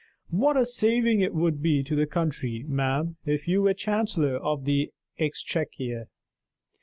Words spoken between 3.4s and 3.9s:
you were